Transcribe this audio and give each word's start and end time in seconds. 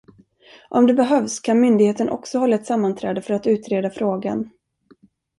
Om 0.69 0.87
det 0.87 0.93
behövs, 0.93 1.39
kan 1.39 1.61
myndigheten 1.61 2.09
också 2.09 2.37
hålla 2.39 2.55
ett 2.55 2.65
sammanträde 2.65 3.21
för 3.21 3.33
att 3.33 3.47
utreda 3.47 3.89
frågan. 3.89 4.49